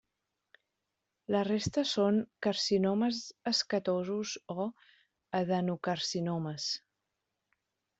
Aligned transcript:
La 1.35 1.41
resta 1.47 1.83
són 1.91 2.17
carcinomes 2.47 3.21
escatosos 3.53 4.35
o 4.59 4.69
adenocarcinomes. 5.45 6.73